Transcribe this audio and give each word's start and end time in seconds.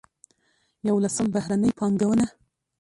یولسم: 0.87 1.27
بهرنۍ 1.33 1.71
پانګونه. 1.79 2.25